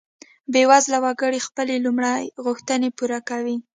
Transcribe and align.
بیوزله 0.53 0.97
وګړي 1.05 1.39
خپلې 1.47 1.75
لومړۍ 1.85 2.23
غوښتنې 2.45 2.89
پوره 2.97 3.19
کوي. 3.29 3.57